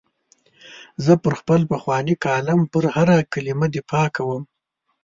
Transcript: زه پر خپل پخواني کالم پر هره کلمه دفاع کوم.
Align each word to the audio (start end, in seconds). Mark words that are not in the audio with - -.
زه 1.05 1.13
پر 1.23 1.33
خپل 1.39 1.61
پخواني 1.71 2.15
کالم 2.23 2.59
پر 2.71 2.83
هره 2.95 3.17
کلمه 3.33 3.67
دفاع 3.75 4.07
کوم. 4.15 4.43